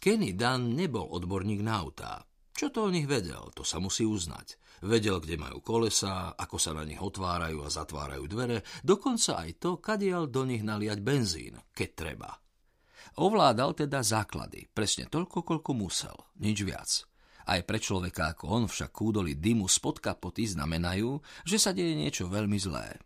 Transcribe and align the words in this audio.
Kenny 0.00 0.32
Dunn 0.32 0.72
nebol 0.72 1.12
odborník 1.12 1.60
na 1.60 1.84
autá. 1.84 2.24
Čo 2.56 2.72
to 2.72 2.88
o 2.88 2.92
nich 2.92 3.04
vedel, 3.04 3.52
to 3.52 3.68
sa 3.68 3.76
musí 3.84 4.08
uznať. 4.08 4.56
Vedel, 4.80 5.20
kde 5.20 5.36
majú 5.36 5.60
kolesa, 5.60 6.32
ako 6.40 6.56
sa 6.56 6.72
na 6.72 6.88
nich 6.88 6.96
otvárajú 6.96 7.60
a 7.60 7.68
zatvárajú 7.68 8.24
dvere, 8.24 8.64
dokonca 8.80 9.44
aj 9.44 9.60
to, 9.60 9.76
kadiaľ 9.76 10.32
do 10.32 10.48
nich 10.48 10.64
naliať 10.64 11.04
benzín, 11.04 11.60
keď 11.76 11.88
treba. 11.92 12.32
Ovládal 13.20 13.76
teda 13.76 14.00
základy, 14.00 14.72
presne 14.72 15.04
toľko, 15.04 15.44
koľko 15.44 15.70
musel, 15.76 16.16
nič 16.40 16.64
viac. 16.64 17.04
Aj 17.44 17.60
pre 17.60 17.76
človeka 17.76 18.32
ako 18.32 18.44
on 18.56 18.64
však 18.72 18.96
kúdoli 18.96 19.36
dymu 19.36 19.68
spod 19.68 20.00
kapoty 20.00 20.48
znamenajú, 20.48 21.20
že 21.44 21.60
sa 21.60 21.76
deje 21.76 21.92
niečo 21.92 22.24
veľmi 22.24 22.56
zlé. 22.56 22.96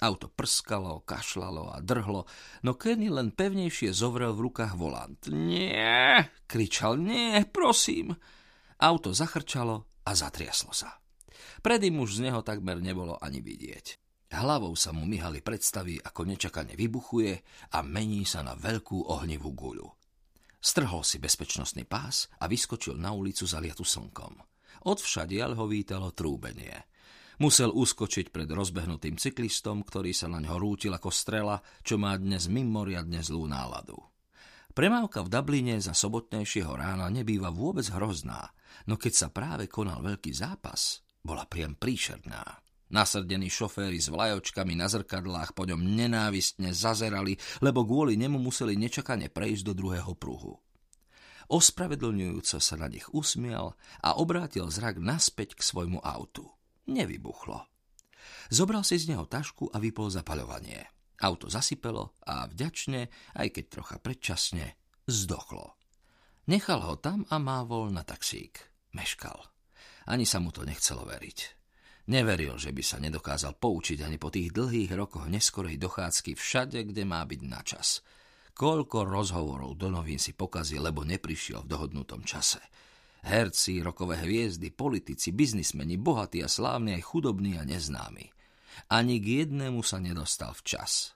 Auto 0.00 0.32
prskalo, 0.32 1.04
kašlalo 1.04 1.76
a 1.76 1.84
drhlo, 1.84 2.24
no 2.64 2.72
Kenny 2.72 3.12
len 3.12 3.36
pevnejšie 3.36 3.92
zovrel 3.92 4.32
v 4.32 4.48
rukách 4.48 4.72
volant. 4.72 5.20
Nie, 5.28 6.32
kričal, 6.48 6.96
nie, 6.96 7.44
prosím. 7.44 8.16
Auto 8.80 9.12
zachrčalo 9.12 10.00
a 10.08 10.16
zatriaslo 10.16 10.72
sa. 10.72 10.96
Predým 11.60 12.00
už 12.00 12.16
z 12.16 12.32
neho 12.32 12.40
takmer 12.40 12.80
nebolo 12.80 13.20
ani 13.20 13.44
vidieť. 13.44 14.00
Hlavou 14.30 14.72
sa 14.72 14.96
mu 14.96 15.04
myhali 15.04 15.44
predstavy, 15.44 16.00
ako 16.00 16.22
nečakane 16.24 16.78
vybuchuje 16.78 17.32
a 17.76 17.84
mení 17.84 18.24
sa 18.24 18.40
na 18.40 18.56
veľkú 18.56 19.04
ohnivú 19.04 19.52
guľu. 19.52 19.88
Strhol 20.60 21.04
si 21.04 21.20
bezpečnostný 21.20 21.84
pás 21.84 22.30
a 22.40 22.48
vyskočil 22.48 22.96
na 22.96 23.12
ulicu 23.12 23.44
zaliatu 23.44 23.84
slnkom. 23.84 24.38
Odvšadiaľ 24.86 25.60
ho 25.60 25.66
vítalo 25.68 26.14
trúbenie. 26.16 26.88
Musel 27.40 27.72
uskočiť 27.72 28.28
pred 28.28 28.44
rozbehnutým 28.52 29.16
cyklistom, 29.16 29.80
ktorý 29.80 30.12
sa 30.12 30.28
na 30.28 30.44
ňo 30.44 30.60
rútil 30.60 30.92
ako 30.92 31.08
strela, 31.08 31.56
čo 31.80 31.96
má 31.96 32.12
dnes 32.20 32.52
mimoriadne 32.52 33.16
zlú 33.24 33.48
náladu. 33.48 33.96
Premávka 34.76 35.24
v 35.24 35.32
Dubline 35.32 35.80
za 35.80 35.96
sobotnejšieho 35.96 36.68
rána 36.68 37.08
nebýva 37.08 37.48
vôbec 37.48 37.88
hrozná, 37.88 38.44
no 38.84 39.00
keď 39.00 39.12
sa 39.16 39.28
práve 39.32 39.72
konal 39.72 40.04
veľký 40.04 40.36
zápas, 40.36 41.00
bola 41.24 41.48
priam 41.48 41.72
príšerná. 41.80 42.44
Nasrdení 42.92 43.48
šoféry 43.48 43.96
s 43.96 44.12
vlajočkami 44.12 44.76
na 44.76 44.92
zrkadlách 44.92 45.56
po 45.56 45.64
ňom 45.64 45.80
nenávistne 45.80 46.76
zazerali, 46.76 47.40
lebo 47.64 47.88
kvôli 47.88 48.20
nemu 48.20 48.36
museli 48.36 48.76
nečakane 48.76 49.32
prejsť 49.32 49.64
do 49.64 49.72
druhého 49.72 50.12
pruhu. 50.12 50.60
Ospravedlňujúco 51.48 52.60
sa 52.60 52.76
na 52.76 52.92
nich 52.92 53.08
usmial 53.16 53.80
a 54.04 54.20
obrátil 54.20 54.68
zrak 54.68 55.00
naspäť 55.00 55.56
k 55.56 55.64
svojmu 55.64 56.04
autu 56.04 56.52
nevybuchlo. 56.90 57.70
Zobral 58.50 58.82
si 58.82 58.98
z 58.98 59.14
neho 59.14 59.24
tašku 59.30 59.70
a 59.70 59.78
vypol 59.78 60.10
zapaľovanie. 60.10 60.82
Auto 61.22 61.46
zasypelo 61.46 62.18
a 62.26 62.48
vďačne, 62.48 63.06
aj 63.36 63.48
keď 63.54 63.64
trocha 63.70 63.96
predčasne, 64.02 64.74
zdochlo. 65.06 65.78
Nechal 66.50 66.82
ho 66.82 66.98
tam 66.98 67.22
a 67.30 67.38
mávol 67.38 67.94
na 67.94 68.02
taxík. 68.02 68.58
Meškal. 68.96 69.38
Ani 70.10 70.26
sa 70.26 70.42
mu 70.42 70.50
to 70.50 70.66
nechcelo 70.66 71.06
veriť. 71.06 71.38
Neveril, 72.10 72.58
že 72.58 72.74
by 72.74 72.82
sa 72.82 72.98
nedokázal 72.98 73.54
poučiť 73.54 74.02
ani 74.02 74.18
po 74.18 74.34
tých 74.34 74.50
dlhých 74.50 74.90
rokoch 74.98 75.30
neskorej 75.30 75.78
dochádzky 75.78 76.34
všade, 76.34 76.82
kde 76.90 77.06
má 77.06 77.22
byť 77.22 77.40
na 77.46 77.62
čas. 77.62 78.02
Koľko 78.50 79.06
rozhovorov 79.06 79.78
do 79.78 79.94
novín 79.94 80.18
si 80.18 80.34
pokazil, 80.34 80.82
lebo 80.82 81.06
neprišiel 81.06 81.62
v 81.62 81.70
dohodnutom 81.70 82.26
čase– 82.26 82.58
Herci, 83.20 83.84
rokové 83.84 84.16
hviezdy, 84.24 84.72
politici, 84.72 85.32
biznismeni, 85.32 86.00
bohatí 86.00 86.40
a 86.40 86.48
slávni 86.48 86.96
aj 86.96 87.04
chudobní 87.04 87.60
a 87.60 87.68
neznámi. 87.68 88.32
Ani 88.88 89.20
k 89.20 89.44
jednému 89.44 89.84
sa 89.84 90.00
nedostal 90.00 90.56
včas. 90.56 91.12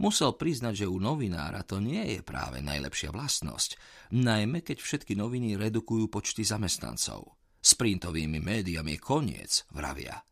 Musel 0.00 0.32
priznať, 0.32 0.84
že 0.84 0.86
u 0.88 0.96
novinára 0.96 1.60
to 1.66 1.76
nie 1.82 2.16
je 2.16 2.20
práve 2.24 2.64
najlepšia 2.64 3.12
vlastnosť, 3.12 3.76
najmä 4.16 4.64
keď 4.64 4.80
všetky 4.80 5.12
noviny 5.18 5.58
redukujú 5.60 6.08
počty 6.08 6.46
zamestnancov. 6.46 7.36
S 7.60 7.76
printovými 7.76 8.40
médiami 8.40 8.96
je 8.96 9.04
koniec, 9.04 9.52
vravia. 9.68 10.24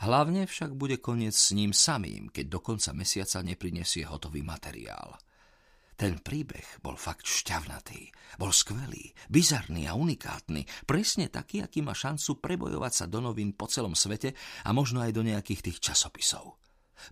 Hlavne 0.00 0.46
však 0.46 0.78
bude 0.78 1.02
koniec 1.02 1.34
s 1.34 1.52
ním 1.52 1.74
samým, 1.74 2.30
keď 2.30 2.46
do 2.48 2.60
konca 2.62 2.94
mesiaca 2.94 3.42
neprinesie 3.42 4.06
hotový 4.06 4.46
materiál. 4.46 5.18
Ten 6.02 6.18
príbeh 6.18 6.82
bol 6.82 6.98
fakt 6.98 7.30
šťavnatý, 7.30 8.10
bol 8.34 8.50
skvelý, 8.50 9.14
bizarný 9.30 9.86
a 9.86 9.94
unikátny, 9.94 10.66
presne 10.82 11.30
taký, 11.30 11.62
aký 11.62 11.78
má 11.78 11.94
šancu 11.94 12.42
prebojovať 12.42 12.90
sa 12.90 13.04
do 13.06 13.22
novín 13.22 13.54
po 13.54 13.70
celom 13.70 13.94
svete 13.94 14.34
a 14.66 14.74
možno 14.74 14.98
aj 14.98 15.14
do 15.14 15.22
nejakých 15.22 15.70
tých 15.70 15.78
časopisov. 15.78 16.58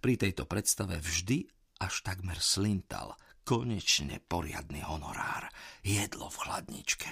Pri 0.02 0.18
tejto 0.18 0.42
predstave 0.42 0.98
vždy 0.98 1.46
až 1.78 2.02
takmer 2.02 2.42
slintal, 2.42 3.14
konečne 3.46 4.18
poriadny 4.26 4.82
honorár, 4.82 5.46
jedlo 5.86 6.26
v 6.26 6.40
chladničke. 6.42 7.10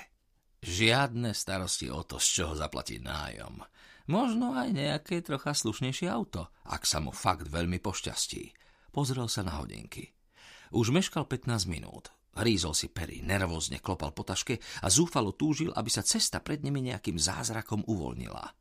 Žiadne 0.67 1.31
starosti 1.31 1.95
o 1.95 2.03
to, 2.03 2.19
z 2.19 2.43
čoho 2.43 2.59
zaplatiť 2.59 3.07
nájom. 3.07 3.63
Možno 4.11 4.59
aj 4.59 4.75
nejaké 4.75 5.23
trocha 5.23 5.55
slušnejšie 5.55 6.11
auto, 6.11 6.51
ak 6.67 6.83
sa 6.83 6.99
mu 6.99 7.15
fakt 7.15 7.47
veľmi 7.47 7.79
pošťastí. 7.79 8.51
Pozrel 8.91 9.31
sa 9.31 9.47
na 9.47 9.63
hodinky. 9.63 10.18
Už 10.69 10.93
meškal 10.93 11.25
15 11.25 11.65
minút. 11.65 12.13
Hrízol 12.37 12.77
si 12.77 12.87
pery, 12.93 13.25
nervózne 13.25 13.81
klopal 13.83 14.15
po 14.15 14.23
taške 14.23 14.61
a 14.85 14.87
zúfalo 14.93 15.35
túžil, 15.35 15.75
aby 15.75 15.91
sa 15.91 16.07
cesta 16.07 16.39
pred 16.39 16.63
nimi 16.63 16.85
nejakým 16.85 17.19
zázrakom 17.19 17.83
uvoľnila. 17.89 18.55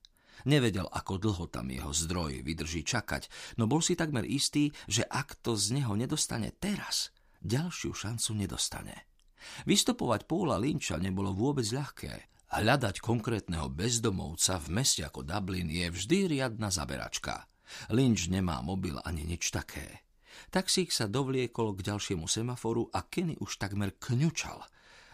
Nevedel, 0.48 0.88
ako 0.88 1.20
dlho 1.20 1.46
tam 1.52 1.68
jeho 1.68 1.92
zdroj 1.92 2.42
vydrží 2.42 2.88
čakať, 2.88 3.30
no 3.60 3.68
bol 3.68 3.84
si 3.84 4.00
takmer 4.00 4.24
istý, 4.24 4.72
že 4.88 5.04
ak 5.04 5.44
to 5.44 5.60
z 5.60 5.78
neho 5.78 5.94
nedostane 5.94 6.56
teraz, 6.56 7.12
ďalšiu 7.44 7.92
šancu 7.94 8.32
nedostane. 8.34 8.96
Vystopovať 9.68 10.26
Póla 10.26 10.58
Linča 10.58 10.98
nebolo 10.98 11.36
vôbec 11.36 11.68
ľahké. 11.68 12.34
Hľadať 12.48 13.04
konkrétneho 13.04 13.68
bezdomovca 13.68 14.56
v 14.64 14.68
meste 14.72 15.04
ako 15.04 15.28
Dublin 15.28 15.68
je 15.68 15.92
vždy 15.92 16.32
riadna 16.32 16.72
zaberačka. 16.72 17.44
Lynch 17.92 18.32
nemá 18.32 18.64
mobil 18.64 18.96
ani 19.04 19.28
nič 19.28 19.52
také. 19.52 20.07
Taxík 20.54 20.94
sa 20.94 21.10
dovliekol 21.10 21.76
k 21.78 21.94
ďalšiemu 21.94 22.26
semaforu 22.26 22.88
a 22.94 23.06
Kenny 23.06 23.38
už 23.38 23.62
takmer 23.62 23.96
kňučal. 23.98 24.64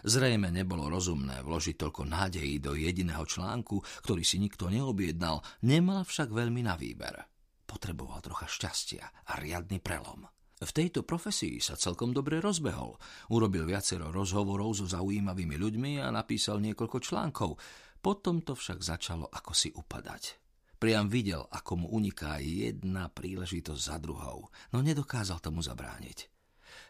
Zrejme 0.04 0.52
nebolo 0.52 0.92
rozumné 0.92 1.40
vložiť 1.48 1.80
toľko 1.80 2.04
nádejí 2.04 2.60
do 2.60 2.76
jediného 2.76 3.24
článku, 3.24 3.80
ktorý 4.04 4.20
si 4.28 4.36
nikto 4.36 4.68
neobjednal, 4.68 5.40
nemal 5.64 6.04
však 6.04 6.28
veľmi 6.28 6.60
na 6.68 6.76
výber. 6.76 7.24
Potreboval 7.64 8.20
trocha 8.20 8.46
šťastia 8.52 9.32
a 9.32 9.40
riadny 9.40 9.80
prelom. 9.80 10.28
V 10.60 10.72
tejto 10.72 11.08
profesii 11.08 11.60
sa 11.64 11.80
celkom 11.80 12.12
dobre 12.12 12.44
rozbehol. 12.44 12.96
Urobil 13.32 13.64
viacero 13.64 14.12
rozhovorov 14.12 14.76
so 14.76 14.86
zaujímavými 14.88 15.56
ľuďmi 15.56 15.92
a 16.04 16.12
napísal 16.12 16.60
niekoľko 16.64 16.98
článkov. 17.04 17.56
Potom 18.04 18.44
to 18.44 18.56
však 18.60 18.84
začalo 18.84 19.28
ako 19.32 19.52
si 19.56 19.72
upadať. 19.72 20.43
Priam 20.84 21.08
videl, 21.08 21.48
ako 21.48 21.80
mu 21.80 21.88
uniká 21.96 22.44
jedna 22.44 23.08
príležitosť 23.08 23.80
za 23.80 23.96
druhou, 24.04 24.52
no 24.76 24.84
nedokázal 24.84 25.40
tomu 25.40 25.64
zabrániť. 25.64 26.28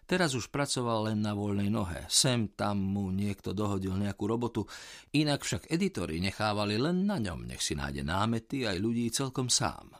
Teraz 0.09 0.33
už 0.33 0.49
pracoval 0.49 1.13
len 1.13 1.21
na 1.21 1.37
voľnej 1.37 1.69
nohe. 1.69 2.01
Sem 2.09 2.49
tam 2.57 2.81
mu 2.81 3.13
niekto 3.13 3.53
dohodil 3.53 3.93
nejakú 3.93 4.25
robotu, 4.25 4.65
inak 5.13 5.45
však 5.45 5.69
editori 5.69 6.17
nechávali 6.17 6.81
len 6.81 7.05
na 7.05 7.21
ňom, 7.21 7.45
nech 7.45 7.61
si 7.61 7.77
nájde 7.77 8.01
námety 8.01 8.65
aj 8.65 8.81
ľudí 8.81 9.13
celkom 9.13 9.53
sám. 9.53 9.93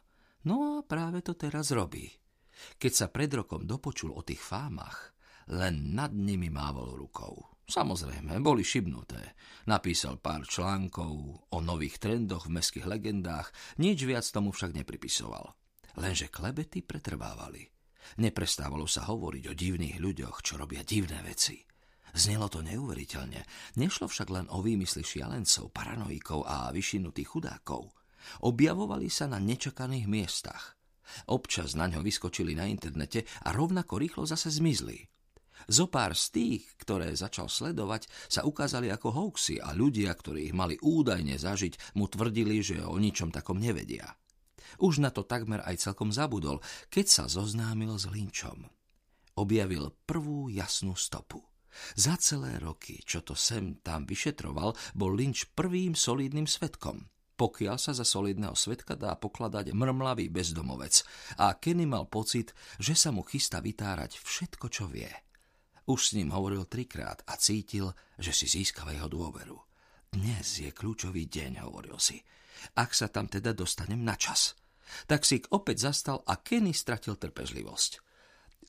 No 0.50 0.82
a 0.82 0.82
práve 0.82 1.22
to 1.22 1.38
teraz 1.38 1.70
robí. 1.70 2.10
Keď 2.82 2.92
sa 2.98 3.14
pred 3.14 3.30
rokom 3.30 3.70
dopočul 3.70 4.10
o 4.10 4.26
tých 4.26 4.42
fámach, 4.42 5.14
len 5.54 5.94
nad 5.94 6.10
nimi 6.18 6.50
mávol 6.50 6.98
rukou. 6.98 7.53
Samozrejme, 7.64 8.44
boli 8.44 8.62
šibnuté. 8.62 9.40
Napísal 9.72 10.20
pár 10.20 10.44
článkov 10.44 11.14
o 11.48 11.58
nových 11.64 12.04
trendoch 12.04 12.52
v 12.52 12.60
meských 12.60 12.86
legendách, 12.88 13.56
nič 13.80 14.04
viac 14.04 14.28
tomu 14.28 14.52
však 14.52 14.76
nepripisoval. 14.76 15.56
Lenže 15.96 16.28
klebety 16.28 16.84
pretrvávali. 16.84 17.64
Neprestávalo 18.20 18.84
sa 18.84 19.08
hovoriť 19.08 19.44
o 19.48 19.54
divných 19.56 19.98
ľuďoch, 20.04 20.44
čo 20.44 20.60
robia 20.60 20.84
divné 20.84 21.24
veci. 21.24 21.64
Znelo 22.14 22.46
to 22.52 22.62
neuveriteľne. 22.62 23.42
Nešlo 23.80 24.06
však 24.06 24.30
len 24.30 24.46
o 24.54 24.62
výmysly 24.62 25.02
šialencov, 25.02 25.74
paranoikov 25.74 26.46
a 26.46 26.70
vyšinutých 26.70 27.30
chudákov. 27.32 27.90
Objavovali 28.46 29.10
sa 29.10 29.26
na 29.26 29.42
nečakaných 29.42 30.06
miestach. 30.06 30.78
Občas 31.32 31.74
na 31.74 31.90
ňo 31.90 32.06
vyskočili 32.06 32.54
na 32.54 32.70
internete 32.70 33.26
a 33.44 33.52
rovnako 33.52 33.98
rýchlo 33.98 34.24
zase 34.30 34.54
zmizli. 34.54 35.10
Zopár 35.70 36.16
z 36.18 36.26
tých, 36.34 36.64
ktoré 36.80 37.14
začal 37.16 37.48
sledovať, 37.48 38.08
sa 38.28 38.44
ukázali 38.44 38.92
ako 38.92 39.10
hoaxy 39.14 39.60
a 39.60 39.72
ľudia, 39.72 40.12
ktorí 40.12 40.52
ich 40.52 40.56
mali 40.56 40.76
údajne 40.80 41.40
zažiť, 41.40 41.98
mu 42.00 42.08
tvrdili, 42.08 42.60
že 42.60 42.84
o 42.84 42.96
ničom 43.00 43.32
takom 43.32 43.60
nevedia. 43.60 44.16
Už 44.82 45.00
na 45.00 45.14
to 45.14 45.22
takmer 45.24 45.62
aj 45.62 45.86
celkom 45.86 46.10
zabudol, 46.10 46.60
keď 46.90 47.06
sa 47.06 47.24
zoznámil 47.30 47.94
s 47.96 48.10
Linčom. 48.10 48.66
Objavil 49.38 49.94
prvú 50.06 50.50
jasnú 50.50 50.94
stopu. 50.98 51.42
Za 51.98 52.22
celé 52.22 52.62
roky, 52.62 53.02
čo 53.02 53.26
to 53.26 53.34
sem 53.34 53.82
tam 53.82 54.06
vyšetroval, 54.06 54.78
bol 54.94 55.12
Lynch 55.14 55.50
prvým 55.58 55.98
solidným 55.98 56.46
svetkom. 56.46 57.10
Pokiaľ 57.34 57.78
sa 57.82 57.98
za 57.98 58.06
solidného 58.06 58.54
svetka 58.54 58.94
dá 58.94 59.18
pokladať 59.18 59.74
mrmlavý 59.74 60.30
bezdomovec 60.30 61.02
a 61.42 61.58
Kenny 61.58 61.90
mal 61.90 62.06
pocit, 62.06 62.54
že 62.78 62.94
sa 62.94 63.10
mu 63.10 63.26
chystá 63.26 63.58
vytárať 63.58 64.22
všetko, 64.22 64.66
čo 64.70 64.86
vie. 64.86 65.10
Už 65.84 66.00
s 66.00 66.16
ním 66.16 66.32
hovoril 66.32 66.64
trikrát 66.64 67.20
a 67.28 67.36
cítil, 67.36 67.92
že 68.16 68.32
si 68.32 68.48
získava 68.48 68.96
jeho 68.96 69.12
dôveru. 69.12 69.60
Dnes 70.14 70.64
je 70.64 70.72
kľúčový 70.72 71.28
deň, 71.28 71.66
hovoril 71.68 72.00
si. 72.00 72.24
Ak 72.80 72.96
sa 72.96 73.12
tam 73.12 73.28
teda 73.28 73.52
dostanem 73.52 74.00
na 74.00 74.16
čas. 74.16 74.56
Taxík 75.10 75.52
opäť 75.52 75.90
zastal 75.90 76.24
a 76.24 76.40
Kenny 76.40 76.72
stratil 76.72 77.20
trpežlivosť. 77.20 77.92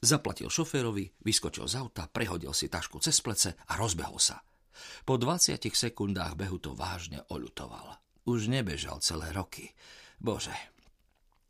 Zaplatil 0.02 0.50
šoférovi, 0.50 1.22
vyskočil 1.22 1.70
z 1.70 1.78
auta, 1.78 2.10
prehodil 2.10 2.50
si 2.50 2.66
tašku 2.66 2.98
cez 2.98 3.14
plece 3.22 3.54
a 3.54 3.72
rozbehol 3.78 4.18
sa. 4.18 4.42
Po 5.06 5.14
20 5.14 5.60
sekundách 5.70 6.34
behu 6.34 6.58
to 6.58 6.74
vážne 6.74 7.22
oľutoval. 7.30 7.94
Už 8.26 8.50
nebežal 8.50 8.98
celé 9.04 9.30
roky. 9.30 9.70
Bože, 10.18 10.56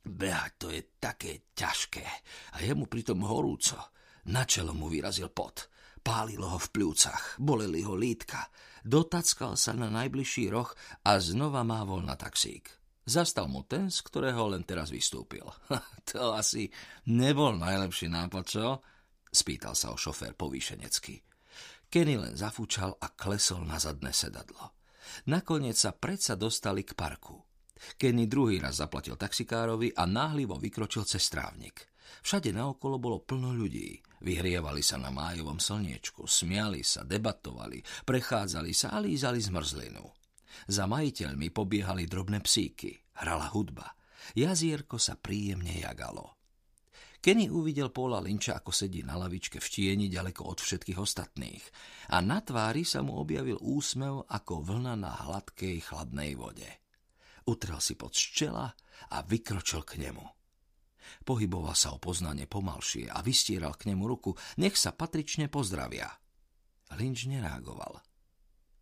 behať 0.04 0.52
to 0.60 0.66
je 0.68 0.82
také 1.00 1.48
ťažké 1.56 2.04
a 2.52 2.56
je 2.60 2.72
mu 2.76 2.84
pritom 2.84 3.24
horúco. 3.24 3.93
Na 4.28 4.48
čelo 4.48 4.72
mu 4.72 4.88
vyrazil 4.88 5.28
pot. 5.28 5.68
Pálilo 6.04 6.52
ho 6.52 6.58
v 6.60 6.68
pľúcach, 6.68 7.40
boleli 7.40 7.80
ho 7.80 7.96
lítka. 7.96 8.48
Dotackal 8.84 9.56
sa 9.56 9.72
na 9.72 9.88
najbližší 9.88 10.52
roh 10.52 10.68
a 11.04 11.16
znova 11.16 11.64
mávol 11.64 12.04
na 12.04 12.12
taxík. 12.12 12.68
Zastal 13.04 13.48
mu 13.48 13.64
ten, 13.64 13.92
z 13.92 14.00
ktorého 14.04 14.48
len 14.52 14.64
teraz 14.64 14.88
vystúpil. 14.88 15.44
to 16.08 16.36
asi 16.36 16.68
nebol 17.08 17.56
najlepší 17.56 18.08
nápad, 18.12 18.44
čo? 18.44 18.80
Spýtal 19.28 19.72
sa 19.76 19.92
o 19.92 19.96
šofér 19.96 20.36
povýšenecky. 20.36 21.20
Kenny 21.88 22.16
len 22.16 22.36
zafúčal 22.36 22.96
a 23.00 23.12
klesol 23.12 23.64
na 23.64 23.76
zadné 23.76 24.12
sedadlo. 24.12 24.76
Nakoniec 25.28 25.76
sa 25.76 25.92
predsa 25.92 26.36
dostali 26.36 26.84
k 26.84 26.96
parku. 26.96 27.40
Kenny 28.00 28.24
druhý 28.24 28.60
raz 28.60 28.80
zaplatil 28.80 29.20
taxikárovi 29.20 29.92
a 29.92 30.08
náhlivo 30.08 30.56
vykročil 30.56 31.04
cez 31.04 31.24
strávnik. 31.28 31.93
Všade 32.24 32.52
naokolo 32.52 32.96
bolo 32.96 33.18
plno 33.20 33.52
ľudí. 33.52 34.00
Vyhrievali 34.24 34.80
sa 34.80 34.96
na 34.96 35.12
májovom 35.12 35.60
slniečku, 35.60 36.24
smiali 36.24 36.80
sa, 36.80 37.04
debatovali, 37.04 37.84
prechádzali 38.08 38.72
sa 38.72 38.96
a 38.96 38.98
lízali 39.04 39.40
zmrzlinu. 39.40 40.04
Za 40.70 40.88
majiteľmi 40.88 41.50
pobiehali 41.50 42.08
drobné 42.08 42.40
psíky, 42.40 42.96
hrala 43.20 43.50
hudba. 43.52 43.92
Jazierko 44.32 44.96
sa 44.96 45.20
príjemne 45.20 45.84
jagalo. 45.84 46.34
Kenny 47.24 47.48
uvidel 47.48 47.88
Paula 47.88 48.20
Lynča, 48.20 48.52
ako 48.60 48.68
sedí 48.68 49.00
na 49.00 49.16
lavičke 49.16 49.56
v 49.56 49.68
tieni 49.72 50.12
ďaleko 50.12 50.44
od 50.44 50.60
všetkých 50.60 51.00
ostatných 51.00 51.64
a 52.12 52.20
na 52.20 52.44
tvári 52.44 52.84
sa 52.84 53.00
mu 53.00 53.16
objavil 53.16 53.56
úsmev 53.64 54.28
ako 54.28 54.60
vlna 54.60 54.92
na 54.92 55.08
hladkej 55.24 55.88
chladnej 55.88 56.36
vode. 56.36 56.68
Utrel 57.48 57.80
si 57.80 57.96
pod 57.96 58.12
čela 58.12 58.68
a 59.08 59.16
vykročil 59.24 59.88
k 59.88 60.04
nemu. 60.04 60.43
Pohyboval 61.22 61.76
sa 61.76 61.92
o 61.92 62.02
poznanie 62.02 62.48
pomalšie 62.48 63.10
a 63.10 63.20
vystieral 63.20 63.76
k 63.76 63.92
nemu 63.92 64.04
ruku, 64.04 64.32
nech 64.60 64.76
sa 64.78 64.92
patrične 64.92 65.52
pozdravia. 65.52 66.08
Lynč 66.94 67.26
nereagoval. 67.26 68.00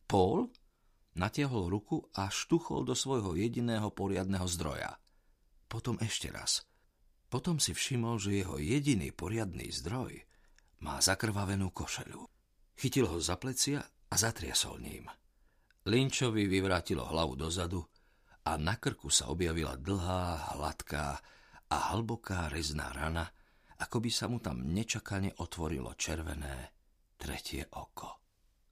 Paul 0.06 0.50
natiahol 1.16 1.68
ruku 1.68 2.02
a 2.16 2.28
štuchol 2.28 2.84
do 2.84 2.96
svojho 2.96 3.36
jediného 3.36 3.92
poriadného 3.92 4.44
zdroja. 4.48 4.96
Potom 5.68 5.96
ešte 6.00 6.28
raz– 6.28 6.60
potom 7.32 7.56
si 7.56 7.72
všimol, 7.72 8.20
že 8.20 8.44
jeho 8.44 8.60
jediný 8.60 9.08
poriadný 9.08 9.72
zdroj 9.72 10.20
má 10.84 11.00
zakrvavenú 11.00 11.72
košelu. 11.72 12.28
Chytil 12.76 13.08
ho 13.08 13.16
za 13.24 13.40
plecia 13.40 13.80
a 13.80 14.14
zatriasol 14.20 14.76
ním. 14.84 15.08
Linčovi 15.88 16.44
vyvrátilo 16.44 17.08
hlavu 17.08 17.32
dozadu 17.32 17.80
a 18.44 18.60
na 18.60 18.76
krku 18.76 19.08
sa 19.08 19.32
objavila 19.32 19.80
dlhá, 19.80 20.52
hladká 20.60 21.16
a 21.72 21.96
hlboká 21.96 22.52
rezná 22.52 22.92
rana, 22.92 23.24
ako 23.80 24.04
by 24.04 24.10
sa 24.12 24.28
mu 24.28 24.44
tam 24.44 24.60
nečakane 24.60 25.32
otvorilo 25.40 25.96
červené 25.96 26.68
tretie 27.16 27.64
oko. 27.64 28.21